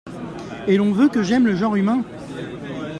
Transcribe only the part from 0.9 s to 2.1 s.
veut que j’aime le genre humain!